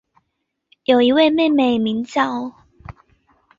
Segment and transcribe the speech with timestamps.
[0.85, 2.55] 有一位妹妹名叫。